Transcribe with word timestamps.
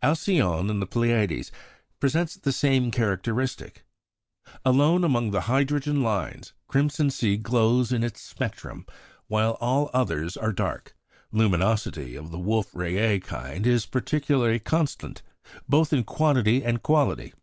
Alcyone 0.00 0.70
in 0.70 0.78
the 0.78 0.86
Pleiades 0.86 1.50
presents 1.98 2.36
the 2.36 2.52
same 2.52 2.92
characteristic. 2.92 3.84
Alone 4.64 5.02
among 5.02 5.32
the 5.32 5.40
hydrogen 5.50 6.04
lines, 6.04 6.52
crimson 6.68 7.10
C 7.10 7.36
glows 7.36 7.90
in 7.90 8.04
its 8.04 8.20
spectrum, 8.20 8.86
while 9.26 9.58
all 9.60 9.86
the 9.86 9.92
others 9.96 10.36
are 10.36 10.52
dark. 10.52 10.94
Luminosity 11.32 12.14
of 12.14 12.30
the 12.30 12.38
Wolf 12.38 12.72
Rayet 12.72 13.24
kind 13.24 13.66
is 13.66 13.84
particularly 13.86 14.60
constant, 14.60 15.22
both 15.68 15.92
in 15.92 16.04
quantity 16.04 16.64
and 16.64 16.80
quality. 16.80 17.34